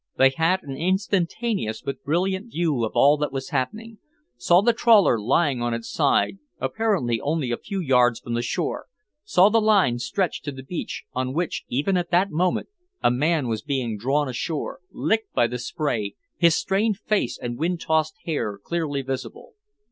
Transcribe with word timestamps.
They 0.17 0.31
had 0.31 0.63
an 0.63 0.75
instantaneous 0.75 1.83
but 1.83 2.03
brilliant 2.03 2.49
view 2.51 2.83
of 2.85 2.93
all 2.95 3.17
that 3.17 3.31
was 3.31 3.49
happening, 3.49 3.99
saw 4.35 4.63
the 4.63 4.73
trawler 4.73 5.19
lying 5.19 5.61
on 5.61 5.75
its 5.75 5.91
side, 5.91 6.39
apparently 6.59 7.21
only 7.21 7.51
a 7.51 7.57
few 7.57 7.79
yards 7.79 8.19
from 8.19 8.33
the 8.33 8.41
shore, 8.41 8.87
saw 9.23 9.49
the 9.49 9.61
line 9.61 9.99
stretched 9.99 10.43
to 10.45 10.51
the 10.51 10.63
beach, 10.63 11.03
on 11.13 11.35
which, 11.35 11.65
even 11.67 11.97
at 11.97 12.09
that 12.09 12.31
moment, 12.31 12.69
a 13.03 13.11
man 13.11 13.47
was 13.47 13.61
being 13.61 13.95
drawn 13.95 14.27
ashore, 14.27 14.79
licked 14.89 15.31
by 15.35 15.45
the 15.45 15.59
spray, 15.59 16.15
his 16.35 16.55
strained 16.55 16.97
face 16.97 17.37
and 17.39 17.59
wind 17.59 17.79
tossed 17.79 18.15
hair 18.25 18.57
clearly 18.57 19.03
visible. 19.03 19.53